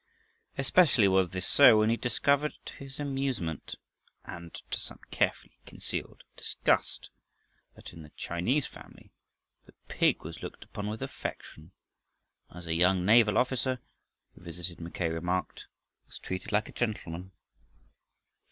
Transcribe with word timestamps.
Especially 0.57 1.07
was 1.07 1.29
this 1.29 1.45
so 1.45 1.77
when 1.77 1.91
he 1.91 1.95
discovered 1.95 2.53
to 2.65 2.73
his 2.73 2.99
amusement 2.99 3.75
and 4.25 4.59
to 4.71 4.79
some 4.79 4.97
carefully 5.11 5.59
concealed 5.67 6.23
disgust, 6.35 7.11
that 7.75 7.93
in 7.93 8.01
the 8.01 8.09
Chinese 8.17 8.65
family 8.65 9.11
the 9.67 9.73
pig 9.89 10.23
was 10.23 10.41
looked 10.41 10.63
upon 10.63 10.87
with 10.87 11.03
affection, 11.03 11.71
and 12.49 12.57
as 12.57 12.65
a 12.65 12.73
young 12.73 13.05
naval 13.05 13.37
officer, 13.37 13.77
who 14.33 14.41
visited 14.41 14.81
Mackay 14.81 15.09
remarked, 15.09 15.65
"was 16.07 16.17
treated 16.17 16.51
like 16.51 16.67
a 16.67 16.71
gentleman." 16.73 17.31